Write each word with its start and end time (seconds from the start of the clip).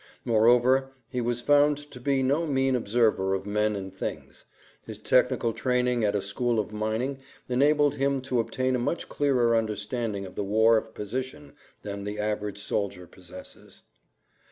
Moreover, 0.25 0.93
he 1.09 1.21
was 1.21 1.41
found 1.41 1.77
to 1.91 1.99
be 1.99 2.23
no 2.23 2.47
mean 2.47 2.75
observer 2.75 3.35
of 3.35 3.45
men 3.45 3.75
and 3.75 3.93
things. 3.93 4.45
His 4.83 4.97
technical 4.97 5.53
training 5.53 6.03
at 6.03 6.15
a 6.15 6.23
school 6.23 6.59
of 6.59 6.69
[Pg 6.69 6.79
vi]mining 6.79 7.19
enabled 7.47 7.93
him 7.93 8.19
to 8.21 8.39
obtain 8.39 8.75
a 8.75 8.79
much 8.79 9.07
clearer 9.07 9.55
understanding 9.55 10.25
of 10.25 10.33
the 10.33 10.43
war 10.43 10.75
of 10.75 10.95
position 10.95 11.53
than 11.83 12.03
the 12.03 12.17
average 12.17 12.57
soldier 12.57 13.05
possesses. 13.05 13.83